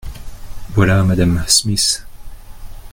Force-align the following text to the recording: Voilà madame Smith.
Voilà 0.73 1.03
madame 1.03 1.43
Smith. 1.47 2.03